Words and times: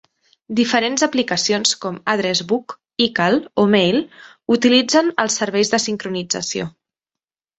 Diferents 0.59 1.03
aplicacions 1.07 1.73
com 1.83 1.97
Address 2.13 2.39
Book, 2.53 2.73
iCal 3.05 3.37
o 3.63 3.67
Mail 3.75 3.99
utilitzen 4.57 5.13
els 5.25 5.39
serveis 5.43 5.73
de 5.75 5.81
sincronització. 5.87 6.69